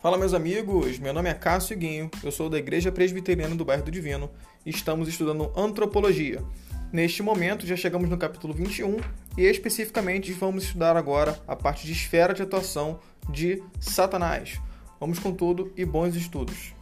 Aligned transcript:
Fala, 0.00 0.16
meus 0.16 0.32
amigos. 0.32 0.98
Meu 0.98 1.12
nome 1.12 1.28
é 1.28 1.34
Cássio 1.34 1.76
Guinho, 1.76 2.10
eu 2.24 2.32
sou 2.32 2.48
da 2.48 2.56
Igreja 2.56 2.90
Presbiteriana 2.90 3.54
do 3.54 3.66
Bairro 3.66 3.84
do 3.84 3.90
Divino 3.90 4.30
e 4.64 4.70
estamos 4.70 5.06
estudando 5.06 5.52
antropologia. 5.54 6.42
Neste 6.90 7.22
momento, 7.22 7.66
já 7.66 7.76
chegamos 7.76 8.08
no 8.08 8.16
capítulo 8.16 8.54
21 8.54 8.96
e 9.36 9.42
especificamente 9.42 10.32
vamos 10.32 10.64
estudar 10.64 10.96
agora 10.96 11.38
a 11.46 11.54
parte 11.54 11.86
de 11.86 11.92
esfera 11.92 12.32
de 12.32 12.40
atuação 12.40 12.98
de 13.28 13.62
Satanás. 13.78 14.58
Vamos 14.98 15.18
com 15.18 15.34
tudo 15.34 15.70
e 15.76 15.84
bons 15.84 16.16
estudos. 16.16 16.72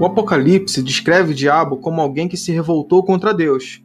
O 0.00 0.04
Apocalipse 0.04 0.82
descreve 0.82 1.30
o 1.30 1.34
diabo 1.34 1.76
como 1.76 2.00
alguém 2.00 2.26
que 2.26 2.36
se 2.36 2.50
revoltou 2.50 3.04
contra 3.04 3.32
Deus 3.32 3.81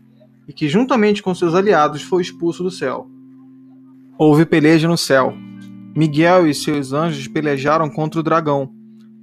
e 0.48 0.54
que, 0.54 0.70
juntamente 0.70 1.22
com 1.22 1.36
seus 1.36 1.54
aliados, 1.54 2.02
foi 2.02 2.22
expulso 2.22 2.64
do 2.64 2.72
céu. 2.72 3.10
Houve 4.18 4.46
peleja 4.46 4.88
no 4.88 4.98
céu. 4.98 5.34
Miguel 5.96 6.48
e 6.48 6.54
seus 6.54 6.94
anjos 6.94 7.28
pelejaram 7.28 7.90
contra 7.90 8.20
o 8.20 8.24
dragão. 8.24 8.72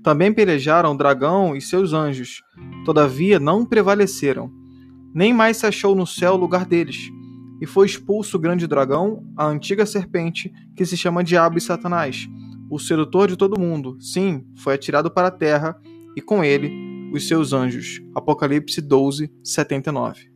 Também 0.03 0.33
pelejaram 0.33 0.93
o 0.93 0.97
dragão 0.97 1.57
e 1.57 1.61
seus 1.61 1.93
anjos. 1.93 2.43
Todavia 2.85 3.41
não 3.41 3.65
prevaleceram. 3.65 4.51
Nem 5.15 5.33
mais 5.33 5.57
se 5.57 5.67
achou 5.67 5.95
no 5.95 6.07
céu 6.07 6.35
o 6.35 6.37
lugar 6.37 6.67
deles. 6.67 7.11
E 7.61 7.67
foi 7.67 7.87
expulso 7.87 8.37
o 8.37 8.41
grande 8.41 8.67
dragão, 8.67 9.25
a 9.37 9.47
antiga 9.47 9.87
serpente, 9.87 10.53
que 10.77 10.85
se 10.85 10.97
chama 10.97 11.25
Diabo 11.25 11.57
e 11.57 11.61
Satanás, 11.61 12.29
o 12.69 12.79
sedutor 12.79 13.29
de 13.29 13.37
todo 13.37 13.59
mundo. 13.59 13.97
Sim, 14.01 14.45
foi 14.57 14.75
atirado 14.75 15.11
para 15.11 15.29
a 15.29 15.31
terra, 15.31 15.77
e 16.17 16.21
com 16.21 16.45
ele 16.45 17.11
os 17.13 17.27
seus 17.27 17.53
anjos. 17.53 18.03
Apocalipse 18.15 18.81
12, 18.81 19.33
79. 19.43 20.34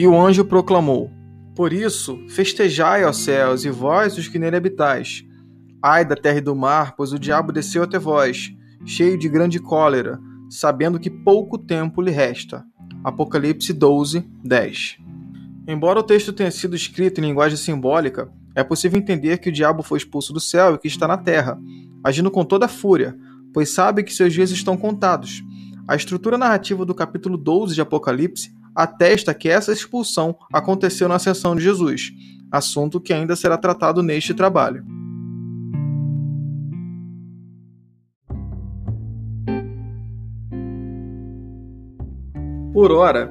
E 0.00 0.06
o 0.06 0.18
anjo 0.18 0.46
proclamou: 0.46 1.10
Por 1.54 1.74
isso, 1.74 2.18
festejai, 2.26 3.04
ó 3.04 3.12
céus, 3.12 3.66
e 3.66 3.70
vós, 3.70 4.16
os 4.16 4.28
que 4.28 4.38
nele 4.38 4.56
habitais. 4.56 5.22
Ai 5.82 6.06
da 6.06 6.16
terra 6.16 6.38
e 6.38 6.40
do 6.40 6.56
mar, 6.56 6.94
pois 6.96 7.12
o 7.12 7.18
diabo 7.18 7.52
desceu 7.52 7.82
até 7.82 7.98
vós, 7.98 8.50
cheio 8.86 9.18
de 9.18 9.28
grande 9.28 9.58
cólera, 9.58 10.18
sabendo 10.48 10.98
que 10.98 11.10
pouco 11.10 11.58
tempo 11.58 12.00
lhe 12.00 12.10
resta. 12.10 12.64
Apocalipse 13.04 13.74
12, 13.74 14.24
10. 14.42 14.96
Embora 15.68 16.00
o 16.00 16.02
texto 16.02 16.32
tenha 16.32 16.50
sido 16.50 16.74
escrito 16.74 17.20
em 17.20 17.24
linguagem 17.24 17.58
simbólica, 17.58 18.32
é 18.54 18.64
possível 18.64 18.98
entender 18.98 19.36
que 19.36 19.50
o 19.50 19.52
diabo 19.52 19.82
foi 19.82 19.98
expulso 19.98 20.32
do 20.32 20.40
céu 20.40 20.76
e 20.76 20.78
que 20.78 20.88
está 20.88 21.06
na 21.06 21.18
terra, 21.18 21.60
agindo 22.02 22.30
com 22.30 22.42
toda 22.42 22.64
a 22.64 22.70
fúria, 22.70 23.14
pois 23.52 23.68
sabe 23.68 24.02
que 24.02 24.14
seus 24.14 24.32
dias 24.32 24.50
estão 24.50 24.78
contados. 24.78 25.42
A 25.86 25.94
estrutura 25.94 26.38
narrativa 26.38 26.86
do 26.86 26.94
capítulo 26.94 27.36
12 27.36 27.74
de 27.74 27.82
Apocalipse 27.82 28.58
atesta 28.74 29.34
que 29.34 29.48
essa 29.48 29.72
expulsão 29.72 30.36
aconteceu 30.52 31.08
na 31.08 31.16
ascensão 31.16 31.54
de 31.54 31.62
Jesus, 31.62 32.12
assunto 32.50 33.00
que 33.00 33.12
ainda 33.12 33.36
será 33.36 33.56
tratado 33.56 34.02
neste 34.02 34.34
trabalho. 34.34 34.84
Por 42.72 42.92
ora, 42.92 43.30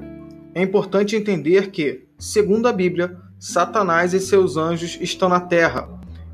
é 0.53 0.61
importante 0.61 1.15
entender 1.15 1.71
que, 1.71 2.07
segundo 2.17 2.67
a 2.67 2.73
Bíblia, 2.73 3.17
Satanás 3.39 4.13
e 4.13 4.19
seus 4.19 4.57
anjos 4.57 4.97
estão 4.99 5.29
na 5.29 5.39
terra. 5.39 5.87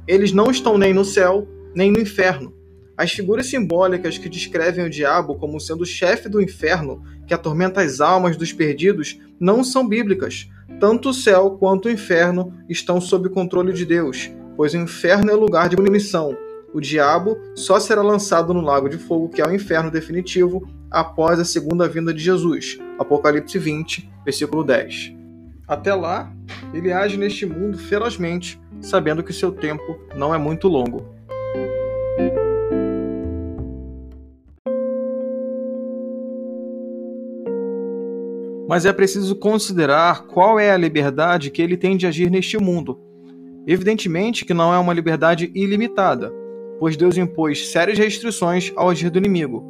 Eles 0.08 0.31
não 0.31 0.50
estão 0.50 0.78
nem 0.78 0.94
no 0.94 1.06
céu, 1.06 1.47
nem 1.75 1.92
no 1.92 2.00
inferno. 2.00 2.55
As 2.98 3.12
figuras 3.12 3.48
simbólicas 3.48 4.18
que 4.18 4.30
descrevem 4.30 4.86
o 4.86 4.90
diabo 4.90 5.36
como 5.36 5.60
sendo 5.60 5.82
o 5.82 5.86
chefe 5.86 6.30
do 6.30 6.42
inferno 6.42 7.04
que 7.28 7.34
atormenta 7.34 7.82
as 7.82 8.00
almas 8.00 8.38
dos 8.38 8.54
perdidos 8.54 9.20
não 9.40 9.64
são 9.64 9.88
bíblicas. 9.88 10.50
Tanto 10.80 11.09
o 11.09 11.14
céu 11.14 11.52
quanto 11.52 11.88
o 11.88 11.92
inferno 11.92 12.53
estão 12.69 13.02
sob 13.02 13.30
controle 13.30 13.74
de 13.74 13.86
Deus, 13.86 14.31
pois 14.56 14.74
o 14.74 14.78
inferno 14.78 15.30
é 15.30 15.34
lugar 15.34 15.68
de 15.68 15.75
punição. 15.75 16.38
O 16.74 16.81
diabo 16.81 17.38
só 17.56 17.80
será 17.80 18.02
lançado 18.02 18.53
no 18.53 18.62
lago 18.62 18.90
de 18.90 18.98
fogo, 18.98 19.30
que 19.30 19.42
é 19.42 19.48
o 19.48 19.53
inferno 19.53 19.90
definitivo, 19.92 20.68
após 20.92 21.40
a 21.40 21.46
segunda 21.46 21.88
vinda 21.88 22.14
de 22.14 22.22
Jesus. 22.22 22.78
Apocalipse 23.00 23.58
20, 23.58 24.09
versículo 24.24 24.64
10. 24.64 25.14
Até 25.68 25.94
lá, 25.94 26.31
ele 26.74 26.92
age 26.92 27.18
neste 27.18 27.46
mundo 27.46 27.78
ferozmente, 27.78 28.59
sabendo 28.81 29.24
que 29.24 29.34
seu 29.34 29.52
tempo 29.52 30.00
não 30.16 30.36
é 30.36 30.38
muito 30.38 30.68
longo. 30.68 31.15
Mas 38.68 38.86
é 38.86 38.94
preciso 38.94 39.36
considerar 39.36 40.26
qual 40.28 40.59
é 40.59 40.72
a 40.72 40.78
liberdade 40.78 41.52
que 41.52 41.62
ele 41.62 41.78
tem 41.78 41.96
de 41.96 42.08
agir 42.08 42.30
neste 42.30 42.58
mundo. 42.58 43.00
Evidentemente 43.68 44.46
que 44.46 44.53
não 44.53 44.74
é 44.74 44.80
uma 44.80 44.94
liberdade 44.94 45.52
ilimitada, 45.56 46.31
pois 46.80 46.98
Deus 46.98 47.18
impôs 47.18 47.70
sérias 47.70 47.98
restrições 47.98 48.72
ao 48.75 48.90
agir 48.90 49.09
do 49.09 49.18
inimigo. 49.18 49.64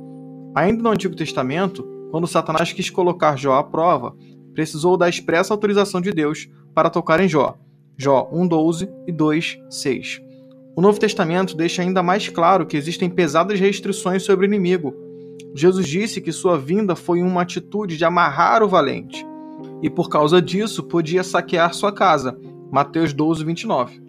Ainda 0.55 0.81
no 0.81 0.89
Antigo 0.89 1.15
Testamento, 1.15 1.83
quando 2.11 2.27
Satanás 2.27 2.71
quis 2.71 2.89
colocar 2.89 3.37
Jó 3.37 3.53
à 3.53 3.63
prova, 3.63 4.15
precisou 4.53 4.95
da 4.95 5.09
expressa 5.09 5.53
autorização 5.53 5.99
de 5.99 6.11
Deus 6.11 6.49
para 6.73 6.89
tocar 6.89 7.19
em 7.19 7.27
Jó. 7.27 7.57
Jó 7.97 8.29
1:12 8.31 8.89
e 9.07 9.11
2:6. 9.11 10.21
O 10.75 10.81
Novo 10.81 10.99
Testamento 10.99 11.55
deixa 11.55 11.81
ainda 11.81 12.03
mais 12.03 12.27
claro 12.27 12.65
que 12.65 12.75
existem 12.75 13.09
pesadas 13.09 13.59
restrições 13.59 14.23
sobre 14.23 14.45
o 14.45 14.49
inimigo, 14.49 14.93
Jesus 15.57 15.87
disse 15.87 16.19
que 16.19 16.33
sua 16.33 16.57
vinda 16.57 16.97
foi 16.97 17.21
uma 17.21 17.41
atitude 17.41 17.95
de 17.95 18.03
amarrar 18.03 18.61
o 18.61 18.67
valente, 18.67 19.25
e 19.81 19.89
por 19.89 20.09
causa 20.09 20.41
disso 20.41 20.83
podia 20.83 21.23
saquear 21.23 21.73
sua 21.73 21.93
casa. 21.93 22.37
Mateus 22.69 23.13
12, 23.13 23.45
29. 23.45 24.03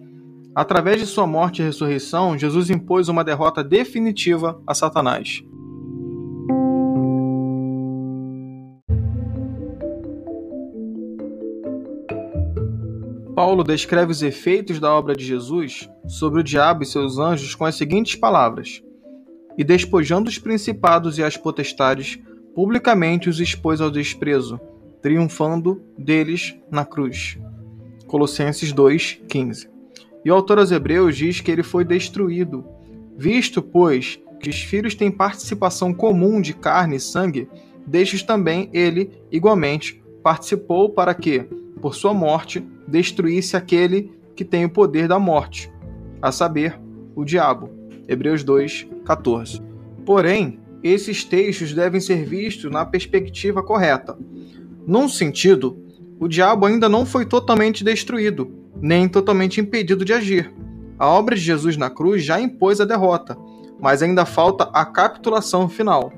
Através 0.53 0.99
de 0.99 1.07
sua 1.07 1.25
morte 1.25 1.63
e 1.63 1.65
ressurreição, 1.65 2.37
Jesus 2.37 2.69
impôs 2.69 3.09
uma 3.09 3.23
derrota 3.23 3.63
definitiva 3.63 4.61
a 4.67 4.75
Satanás. 4.75 5.45
Paulo 13.37 13.63
descreve 13.63 14.11
os 14.11 14.23
efeitos 14.23 14.81
da 14.81 14.93
obra 14.93 15.15
de 15.15 15.25
Jesus 15.25 15.89
sobre 16.09 16.41
o 16.41 16.43
diabo 16.43 16.83
e 16.83 16.87
seus 16.87 17.19
anjos 17.19 17.55
com 17.55 17.65
as 17.65 17.77
seguintes 17.77 18.17
palavras: 18.17 18.83
e 19.57 19.65
despojando 19.65 20.29
os 20.29 20.39
principados 20.39 21.19
e 21.19 21.23
as 21.23 21.37
potestades, 21.37 22.19
publicamente 22.55 23.29
os 23.29 23.41
expôs 23.41 23.81
ao 23.81 23.91
desprezo, 23.91 24.61
triunfando 25.01 25.83
deles 25.97 26.57
na 26.71 26.85
cruz. 26.85 27.39
Colossenses 28.07 28.73
2:15. 28.73 29.69
E 30.25 30.31
o 30.31 30.35
autor 30.35 30.59
aos 30.59 30.71
Hebreus 30.71 31.17
diz 31.17 31.41
que 31.41 31.51
ele 31.51 31.63
foi 31.63 31.85
destruído, 31.85 32.65
visto, 33.17 33.63
pois, 33.63 34.19
que 34.41 34.51
os 34.51 34.61
filhos 34.63 34.95
têm 34.95 35.11
participação 35.11 35.95
comum 35.95 36.41
de 36.41 36.53
carne 36.53 36.97
e 36.97 37.01
sangue, 37.01 37.49
destes 37.87 38.23
também 38.23 38.69
ele, 38.73 39.11
igualmente, 39.31 40.03
participou 40.23 40.91
para 40.91 41.15
que, 41.15 41.41
por 41.81 41.95
sua 41.95 42.13
morte, 42.13 42.67
destruísse 42.87 43.57
aquele 43.57 44.13
que 44.35 44.45
tem 44.45 44.65
o 44.65 44.71
poder 44.71 45.09
da 45.09 45.19
morte, 45.19 45.73
a 46.21 46.33
saber, 46.33 46.79
o 47.15 47.25
diabo 47.25 47.76
Hebreus 48.09 48.43
2, 48.45 48.87
14. 49.05 49.63
Porém, 50.05 50.61
esses 50.83 51.25
textos 51.25 51.75
devem 51.75 52.01
ser 52.01 52.25
vistos 52.25 52.71
na 52.71 52.85
perspectiva 52.85 53.63
correta. 53.63 54.17
Num 54.87 55.09
sentido, 55.09 55.77
o 56.19 56.29
diabo 56.29 56.67
ainda 56.67 56.89
não 56.89 57.05
foi 57.05 57.27
totalmente 57.27 57.83
destruído, 57.83 58.53
nem 58.81 59.09
totalmente 59.09 59.61
impedido 59.61 60.05
de 60.05 60.13
agir. 60.13 60.53
A 60.99 61.07
obra 61.09 61.35
de 61.35 61.43
Jesus 61.43 61.77
na 61.77 61.91
cruz 61.91 62.25
já 62.25 62.41
impôs 62.41 62.81
a 62.81 62.85
derrota, 62.85 63.37
mas 63.81 64.03
ainda 64.03 64.25
falta 64.25 64.65
a 64.73 64.85
capitulação 64.85 65.69
final. 65.69 66.13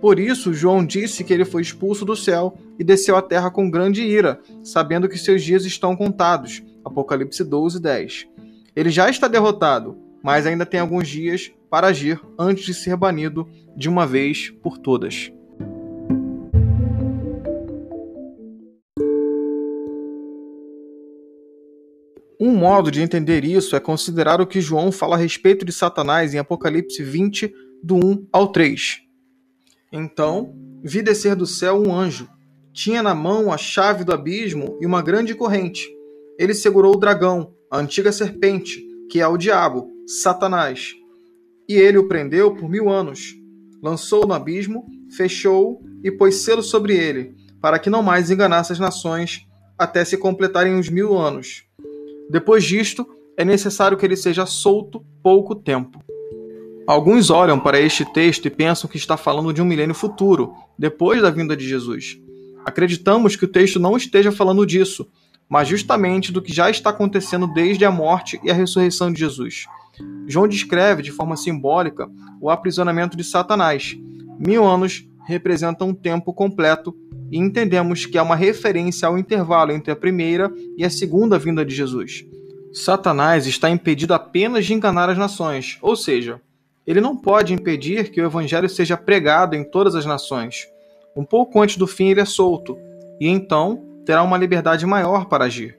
Por 0.00 0.18
isso, 0.18 0.52
João 0.52 0.84
disse 0.84 1.24
que 1.24 1.32
ele 1.32 1.44
foi 1.44 1.62
expulso 1.62 2.04
do 2.04 2.16
céu 2.16 2.56
e 2.78 2.84
desceu 2.84 3.16
à 3.16 3.22
terra 3.22 3.50
com 3.50 3.70
grande 3.70 4.02
ira, 4.02 4.40
sabendo 4.62 5.08
que 5.08 5.18
seus 5.18 5.42
dias 5.42 5.64
estão 5.64 5.96
contados. 5.96 6.62
Apocalipse 6.84 7.44
12, 7.44 7.80
10. 7.80 8.28
Ele 8.74 8.90
já 8.90 9.10
está 9.10 9.26
derrotado, 9.26 9.98
mas 10.22 10.46
ainda 10.46 10.66
tem 10.66 10.80
alguns 10.80 11.08
dias 11.08 11.52
para 11.70 11.88
agir 11.88 12.20
antes 12.38 12.64
de 12.64 12.74
ser 12.74 12.96
banido 12.96 13.48
de 13.76 13.88
uma 13.88 14.06
vez 14.06 14.50
por 14.62 14.78
todas. 14.78 15.32
Um 22.40 22.54
modo 22.54 22.90
de 22.90 23.02
entender 23.02 23.44
isso 23.44 23.74
é 23.74 23.80
considerar 23.80 24.40
o 24.40 24.46
que 24.46 24.60
João 24.60 24.92
fala 24.92 25.16
a 25.16 25.18
respeito 25.18 25.64
de 25.64 25.72
Satanás 25.72 26.34
em 26.34 26.38
Apocalipse 26.38 27.02
20, 27.02 27.52
do 27.82 27.96
1 27.96 28.28
ao 28.32 28.52
3. 28.52 29.00
Então, 29.92 30.54
vi 30.82 31.02
descer 31.02 31.34
do 31.34 31.46
céu 31.46 31.82
um 31.82 31.92
anjo. 31.92 32.28
Tinha 32.72 33.02
na 33.02 33.12
mão 33.12 33.52
a 33.52 33.58
chave 33.58 34.04
do 34.04 34.12
abismo 34.12 34.78
e 34.80 34.86
uma 34.86 35.02
grande 35.02 35.34
corrente. 35.34 35.88
Ele 36.38 36.54
segurou 36.54 36.94
o 36.94 36.98
dragão, 36.98 37.52
a 37.68 37.78
antiga 37.78 38.12
serpente, 38.12 38.80
que 39.10 39.20
é 39.20 39.26
o 39.26 39.36
diabo, 39.36 39.90
Satanás. 40.08 40.94
E 41.68 41.74
ele 41.74 41.98
o 41.98 42.08
prendeu 42.08 42.54
por 42.54 42.66
mil 42.66 42.88
anos. 42.88 43.34
Lançou 43.82 44.26
no 44.26 44.32
abismo, 44.32 44.86
fechou 45.14 45.82
e 46.02 46.10
pôs 46.10 46.36
selo 46.36 46.62
sobre 46.62 46.96
ele, 46.96 47.34
para 47.60 47.78
que 47.78 47.90
não 47.90 48.02
mais 48.02 48.30
enganasse 48.30 48.72
as 48.72 48.78
nações 48.78 49.46
até 49.76 50.02
se 50.06 50.16
completarem 50.16 50.78
os 50.78 50.88
mil 50.88 51.14
anos. 51.14 51.62
Depois 52.30 52.64
disto, 52.64 53.06
é 53.36 53.44
necessário 53.44 53.98
que 53.98 54.06
ele 54.06 54.16
seja 54.16 54.46
solto 54.46 55.04
pouco 55.22 55.54
tempo. 55.54 56.02
Alguns 56.86 57.28
olham 57.28 57.60
para 57.60 57.78
este 57.78 58.02
texto 58.06 58.46
e 58.46 58.50
pensam 58.50 58.88
que 58.88 58.96
está 58.96 59.18
falando 59.18 59.52
de 59.52 59.60
um 59.60 59.66
milênio 59.66 59.94
futuro, 59.94 60.54
depois 60.78 61.20
da 61.20 61.28
vinda 61.28 61.54
de 61.54 61.68
Jesus. 61.68 62.18
Acreditamos 62.64 63.36
que 63.36 63.44
o 63.44 63.48
texto 63.48 63.78
não 63.78 63.94
esteja 63.94 64.32
falando 64.32 64.64
disso, 64.64 65.06
mas 65.50 65.68
justamente 65.68 66.32
do 66.32 66.40
que 66.40 66.50
já 66.50 66.70
está 66.70 66.88
acontecendo 66.88 67.46
desde 67.46 67.84
a 67.84 67.90
morte 67.90 68.40
e 68.42 68.50
a 68.50 68.54
ressurreição 68.54 69.12
de 69.12 69.20
Jesus. 69.20 69.66
João 70.26 70.46
descreve 70.46 71.02
de 71.02 71.10
forma 71.10 71.36
simbólica 71.36 72.08
o 72.40 72.50
aprisionamento 72.50 73.16
de 73.16 73.24
Satanás. 73.24 73.96
Mil 74.38 74.64
anos 74.64 75.08
representam 75.26 75.88
um 75.88 75.94
tempo 75.94 76.32
completo 76.32 76.94
e 77.30 77.38
entendemos 77.38 78.06
que 78.06 78.16
há 78.16 78.22
uma 78.22 78.36
referência 78.36 79.08
ao 79.08 79.18
intervalo 79.18 79.72
entre 79.72 79.92
a 79.92 79.96
primeira 79.96 80.52
e 80.76 80.84
a 80.84 80.90
segunda 80.90 81.38
vinda 81.38 81.64
de 81.64 81.74
Jesus. 81.74 82.24
Satanás 82.72 83.46
está 83.46 83.68
impedido 83.70 84.14
apenas 84.14 84.66
de 84.66 84.74
enganar 84.74 85.08
as 85.08 85.18
nações, 85.18 85.78
ou 85.80 85.96
seja, 85.96 86.40
ele 86.86 87.00
não 87.00 87.16
pode 87.16 87.52
impedir 87.52 88.10
que 88.10 88.20
o 88.20 88.24
evangelho 88.24 88.68
seja 88.68 88.96
pregado 88.96 89.54
em 89.54 89.64
todas 89.64 89.94
as 89.94 90.06
nações. 90.06 90.66
Um 91.14 91.24
pouco 91.24 91.60
antes 91.60 91.76
do 91.76 91.86
fim, 91.86 92.08
ele 92.08 92.20
é 92.20 92.24
solto, 92.24 92.78
e 93.20 93.28
então 93.28 93.84
terá 94.06 94.22
uma 94.22 94.38
liberdade 94.38 94.86
maior 94.86 95.26
para 95.26 95.44
agir. 95.44 95.78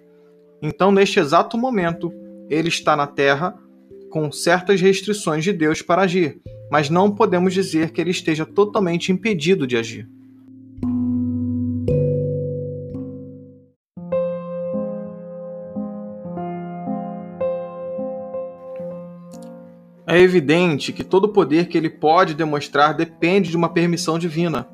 Então, 0.61 0.91
neste 0.91 1.19
exato 1.19 1.57
momento, 1.57 2.13
ele 2.49 2.67
está 2.67 2.95
na 2.95 3.07
terra 3.07 3.55
com 4.09 4.31
certas 4.31 4.81
restrições 4.81 5.43
de 5.43 5.53
Deus 5.53 5.81
para 5.81 6.01
agir, 6.01 6.41
mas 6.71 6.89
não 6.89 7.11
podemos 7.11 7.53
dizer 7.53 7.91
que 7.91 8.01
ele 8.01 8.11
esteja 8.11 8.45
totalmente 8.45 9.11
impedido 9.11 9.65
de 9.65 9.77
agir. 9.77 10.07
É 20.11 20.19
evidente 20.19 20.91
que 20.91 21.03
todo 21.03 21.29
poder 21.29 21.67
que 21.67 21.77
ele 21.77 21.87
pode 21.89 22.33
demonstrar 22.33 22.95
depende 22.95 23.51
de 23.51 23.55
uma 23.55 23.69
permissão 23.69 24.17
divina. 24.17 24.67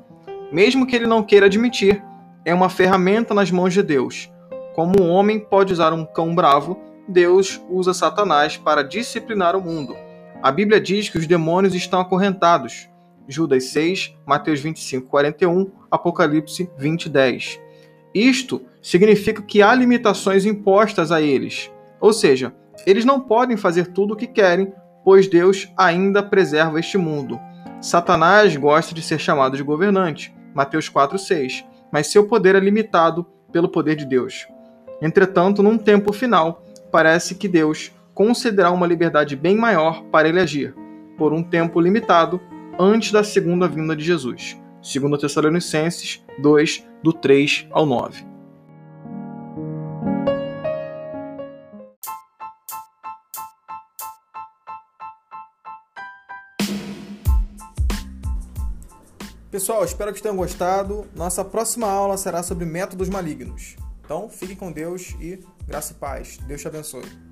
Mesmo 0.50 0.86
que 0.86 0.96
ele 0.96 1.06
não 1.06 1.22
queira 1.22 1.44
admitir, 1.44 2.02
é 2.42 2.54
uma 2.54 2.70
ferramenta 2.70 3.34
nas 3.34 3.50
mãos 3.50 3.74
de 3.74 3.82
Deus. 3.82 4.30
Como 4.74 5.02
um 5.02 5.10
homem 5.10 5.38
pode 5.38 5.74
usar 5.74 5.92
um 5.92 6.06
cão 6.06 6.34
bravo, 6.34 6.80
Deus 7.08 7.60
usa 7.68 7.94
Satanás 7.94 8.56
para 8.56 8.82
disciplinar 8.82 9.56
o 9.56 9.60
mundo. 9.60 9.96
A 10.42 10.50
Bíblia 10.50 10.80
diz 10.80 11.08
que 11.08 11.18
os 11.18 11.26
demônios 11.26 11.74
estão 11.74 12.00
acorrentados. 12.00 12.88
Judas 13.28 13.64
6, 13.64 14.14
Mateus 14.24 14.60
25, 14.60 15.08
41, 15.08 15.70
Apocalipse 15.90 16.70
20, 16.78 17.08
10. 17.08 17.60
Isto 18.14 18.62
significa 18.80 19.42
que 19.42 19.62
há 19.62 19.74
limitações 19.74 20.44
impostas 20.44 21.10
a 21.10 21.20
eles. 21.20 21.70
Ou 22.00 22.12
seja, 22.12 22.54
eles 22.86 23.04
não 23.04 23.20
podem 23.20 23.56
fazer 23.56 23.88
tudo 23.88 24.14
o 24.14 24.16
que 24.16 24.26
querem 24.26 24.72
pois 25.06 25.28
Deus 25.28 25.72
ainda 25.76 26.20
preserva 26.20 26.80
este 26.80 26.98
mundo. 26.98 27.38
Satanás 27.80 28.56
gosta 28.56 28.92
de 28.92 29.00
ser 29.00 29.20
chamado 29.20 29.56
de 29.56 29.62
governante, 29.62 30.34
Mateus 30.52 30.88
4:6, 30.88 31.64
mas 31.92 32.08
seu 32.08 32.26
poder 32.26 32.56
é 32.56 32.58
limitado 32.58 33.24
pelo 33.52 33.68
poder 33.68 33.94
de 33.94 34.04
Deus. 34.04 34.48
Entretanto, 35.00 35.62
num 35.62 35.78
tempo 35.78 36.12
final, 36.12 36.64
parece 36.90 37.34
que 37.34 37.48
Deus 37.48 37.92
concederá 38.14 38.70
uma 38.70 38.86
liberdade 38.86 39.36
bem 39.36 39.56
maior 39.56 40.02
para 40.04 40.28
ele 40.28 40.40
agir, 40.40 40.74
por 41.18 41.32
um 41.32 41.42
tempo 41.42 41.80
limitado, 41.80 42.40
antes 42.78 43.12
da 43.12 43.22
segunda 43.22 43.68
vinda 43.68 43.94
de 43.94 44.04
Jesus. 44.04 44.56
2 44.82 45.20
Tessalonicenses 45.20 46.24
2, 46.38 46.86
do 47.02 47.12
3 47.12 47.66
ao 47.70 47.84
9. 47.84 48.36
Pessoal, 59.50 59.84
espero 59.84 60.12
que 60.12 60.20
tenham 60.20 60.36
gostado. 60.36 61.06
Nossa 61.16 61.42
próxima 61.42 61.86
aula 61.86 62.18
será 62.18 62.42
sobre 62.42 62.66
métodos 62.66 63.08
malignos. 63.08 63.76
Então, 64.06 64.30
fiquem 64.30 64.54
com 64.54 64.70
Deus 64.70 65.16
e 65.20 65.44
graça 65.66 65.92
e 65.92 65.96
paz. 65.96 66.38
Deus 66.46 66.60
te 66.60 66.68
abençoe. 66.68 67.25